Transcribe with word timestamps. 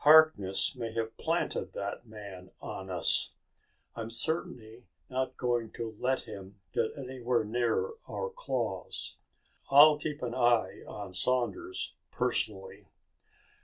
"Harkness 0.00 0.76
may 0.76 0.92
have 0.92 1.16
planted 1.16 1.72
that 1.72 2.06
man 2.06 2.50
on 2.60 2.90
us. 2.90 3.32
I'm 3.96 4.10
certainly 4.10 4.84
not 5.08 5.38
going 5.38 5.70
to 5.76 5.96
let 5.98 6.24
him 6.24 6.60
get 6.74 6.90
anywhere 6.98 7.42
near 7.42 7.92
our 8.06 8.28
claws. 8.28 9.16
I'll 9.70 9.96
keep 9.98 10.20
an 10.20 10.34
eye 10.34 10.82
on 10.86 11.14
Saunders 11.14 11.94
personally." 12.10 12.84